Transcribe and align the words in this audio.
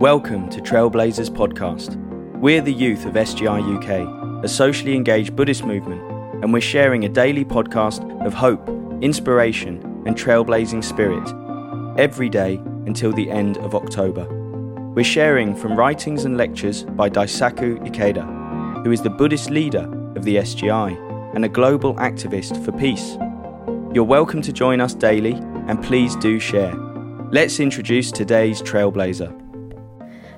Welcome 0.00 0.50
to 0.50 0.60
Trailblazers 0.60 1.30
Podcast. 1.30 1.94
We're 2.40 2.60
the 2.60 2.72
youth 2.72 3.06
of 3.06 3.14
SGI 3.14 3.76
UK, 3.76 4.44
a 4.44 4.48
socially 4.48 4.96
engaged 4.96 5.36
Buddhist 5.36 5.64
movement, 5.64 6.02
and 6.42 6.52
we're 6.52 6.60
sharing 6.60 7.04
a 7.04 7.08
daily 7.08 7.44
podcast 7.44 8.02
of 8.26 8.34
hope, 8.34 8.68
inspiration, 9.00 9.80
and 10.04 10.16
trailblazing 10.16 10.82
spirit 10.82 11.32
every 11.96 12.28
day 12.28 12.56
until 12.86 13.12
the 13.12 13.30
end 13.30 13.56
of 13.58 13.76
October. 13.76 14.26
We're 14.94 15.04
sharing 15.04 15.54
from 15.54 15.76
writings 15.76 16.24
and 16.24 16.36
lectures 16.36 16.82
by 16.82 17.08
Daisaku 17.08 17.78
Ikeda, 17.86 18.84
who 18.84 18.90
is 18.90 19.00
the 19.00 19.10
Buddhist 19.10 19.50
leader 19.50 19.88
of 20.16 20.24
the 20.24 20.36
SGI 20.38 21.36
and 21.36 21.44
a 21.44 21.48
global 21.48 21.94
activist 21.94 22.62
for 22.64 22.72
peace. 22.72 23.16
You're 23.94 24.02
welcome 24.02 24.42
to 24.42 24.52
join 24.52 24.80
us 24.80 24.92
daily 24.92 25.34
and 25.68 25.80
please 25.84 26.16
do 26.16 26.40
share. 26.40 26.74
Let's 27.30 27.60
introduce 27.60 28.10
today's 28.10 28.60
trailblazer. 28.60 29.43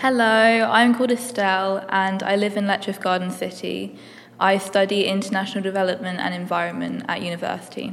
Hello, 0.00 0.22
I'm 0.70 0.94
called 0.94 1.10
Estelle 1.10 1.84
and 1.88 2.22
I 2.22 2.36
live 2.36 2.56
in 2.56 2.68
Letchworth 2.68 3.00
Garden 3.00 3.32
City. 3.32 3.98
I 4.38 4.56
study 4.58 5.06
international 5.06 5.64
development 5.64 6.20
and 6.20 6.32
environment 6.32 7.04
at 7.08 7.20
university. 7.20 7.92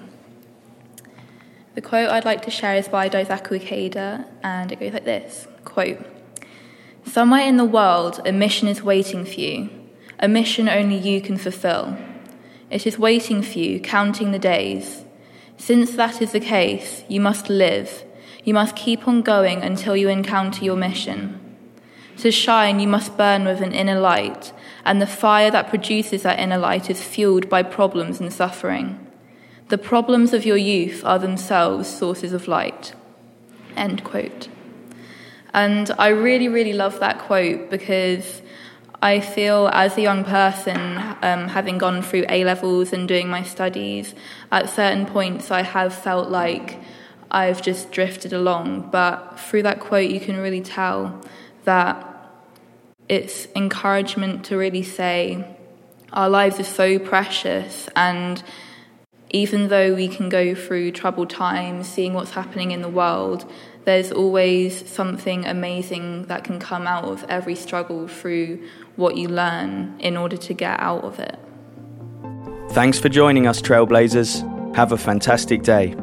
The 1.73 1.81
quote 1.81 2.11
I'd 2.11 2.23
like 2.23 2.43
to 2.43 2.51
share 2.51 2.75
is 2.75 2.87
by 2.87 3.09
Daisaku 3.09 3.59
Ikeda 3.59 4.27
and 4.43 4.71
it 4.71 4.79
goes 4.79 4.93
like 4.93 5.05
this 5.05 5.47
quote, 5.63 5.97
Somewhere 7.03 7.41
in 7.41 7.57
the 7.57 7.65
world, 7.65 8.21
a 8.23 8.31
mission 8.31 8.67
is 8.67 8.83
waiting 8.83 9.25
for 9.25 9.39
you, 9.39 9.71
a 10.19 10.27
mission 10.27 10.69
only 10.69 10.99
you 10.99 11.21
can 11.21 11.37
fulfill. 11.37 11.97
It 12.69 12.85
is 12.85 12.99
waiting 12.99 13.41
for 13.41 13.57
you, 13.57 13.79
counting 13.79 14.31
the 14.31 14.37
days. 14.37 15.05
Since 15.57 15.95
that 15.95 16.21
is 16.21 16.33
the 16.33 16.39
case, 16.39 17.03
you 17.07 17.19
must 17.19 17.49
live. 17.49 18.05
You 18.43 18.53
must 18.53 18.75
keep 18.75 19.07
on 19.07 19.23
going 19.23 19.63
until 19.63 19.97
you 19.97 20.09
encounter 20.09 20.63
your 20.63 20.75
mission. 20.75 21.41
To 22.17 22.31
shine, 22.31 22.79
you 22.79 22.87
must 22.87 23.17
burn 23.17 23.45
with 23.45 23.61
an 23.61 23.73
inner 23.73 23.99
light, 23.99 24.53
and 24.85 25.01
the 25.01 25.07
fire 25.07 25.51
that 25.51 25.69
produces 25.69 26.23
that 26.23 26.39
inner 26.39 26.57
light 26.57 26.89
is 26.89 27.03
fueled 27.03 27.49
by 27.49 27.63
problems 27.63 28.19
and 28.19 28.31
suffering. 28.31 29.05
The 29.67 29.77
problems 29.77 30.31
of 30.31 30.45
your 30.45 30.57
youth 30.57 31.03
are 31.03 31.19
themselves 31.19 31.89
sources 31.89 32.33
of 32.33 32.47
light. 32.47 32.93
End 33.75 34.03
quote. 34.03 34.47
And 35.53 35.91
I 35.97 36.09
really, 36.09 36.47
really 36.47 36.73
love 36.73 36.99
that 36.99 37.19
quote 37.19 37.69
because 37.69 38.41
I 39.01 39.19
feel, 39.19 39.69
as 39.73 39.97
a 39.97 40.01
young 40.01 40.23
person, 40.23 40.97
um, 41.21 41.49
having 41.49 41.77
gone 41.77 42.01
through 42.01 42.25
A 42.29 42.43
levels 42.45 42.93
and 42.93 43.07
doing 43.07 43.27
my 43.27 43.43
studies, 43.43 44.15
at 44.51 44.69
certain 44.69 45.05
points 45.05 45.51
I 45.51 45.63
have 45.63 45.93
felt 45.93 46.29
like 46.29 46.79
I've 47.29 47.61
just 47.61 47.91
drifted 47.91 48.33
along. 48.33 48.89
But 48.91 49.39
through 49.39 49.63
that 49.63 49.79
quote, 49.79 50.09
you 50.09 50.19
can 50.19 50.37
really 50.37 50.61
tell 50.61 51.21
that 51.65 52.11
it's 53.07 53.47
encouragement 53.55 54.45
to 54.45 54.57
really 54.57 54.83
say 54.83 55.57
our 56.13 56.29
lives 56.29 56.59
are 56.59 56.63
so 56.63 56.97
precious 56.97 57.87
and 57.95 58.43
even 59.31 59.67
though 59.67 59.93
we 59.93 60.07
can 60.07 60.29
go 60.29 60.55
through 60.55 60.91
troubled 60.91 61.29
times 61.29 61.87
seeing 61.87 62.13
what's 62.13 62.31
happening 62.31 62.71
in 62.71 62.81
the 62.81 62.89
world 62.89 63.49
there's 63.83 64.11
always 64.11 64.89
something 64.89 65.45
amazing 65.45 66.23
that 66.23 66.43
can 66.43 66.59
come 66.59 66.87
out 66.87 67.03
of 67.03 67.23
every 67.29 67.55
struggle 67.55 68.07
through 68.07 68.59
what 68.95 69.17
you 69.17 69.27
learn 69.27 69.95
in 69.99 70.17
order 70.17 70.37
to 70.37 70.53
get 70.53 70.79
out 70.79 71.03
of 71.03 71.19
it 71.19 71.37
Thanks 72.75 72.99
for 72.99 73.07
joining 73.07 73.47
us, 73.47 73.61
Trailblazers. 73.61 74.75
Have 74.75 74.91
a 74.91 74.97
fantastic 74.97 75.63
day. 75.63 75.95